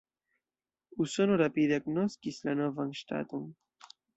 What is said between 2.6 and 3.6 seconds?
novan ŝtaton.